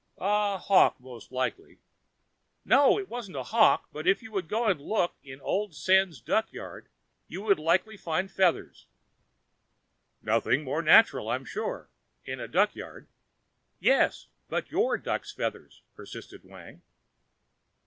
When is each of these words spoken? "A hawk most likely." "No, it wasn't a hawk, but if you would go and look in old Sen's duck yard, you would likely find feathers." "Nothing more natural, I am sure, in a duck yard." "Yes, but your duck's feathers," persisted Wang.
"A 0.17 0.57
hawk 0.57 0.99
most 0.99 1.31
likely." 1.31 1.77
"No, 2.65 2.97
it 2.97 3.07
wasn't 3.07 3.37
a 3.37 3.43
hawk, 3.43 3.87
but 3.93 4.07
if 4.07 4.23
you 4.23 4.31
would 4.31 4.47
go 4.47 4.65
and 4.65 4.81
look 4.81 5.13
in 5.23 5.39
old 5.41 5.75
Sen's 5.75 6.19
duck 6.19 6.51
yard, 6.51 6.87
you 7.27 7.43
would 7.43 7.59
likely 7.59 7.97
find 7.97 8.31
feathers." 8.31 8.87
"Nothing 10.23 10.63
more 10.63 10.81
natural, 10.81 11.29
I 11.29 11.35
am 11.35 11.45
sure, 11.45 11.91
in 12.25 12.39
a 12.39 12.47
duck 12.47 12.75
yard." 12.75 13.09
"Yes, 13.79 14.25
but 14.49 14.71
your 14.71 14.97
duck's 14.97 15.31
feathers," 15.31 15.83
persisted 15.93 16.43
Wang. 16.45 16.81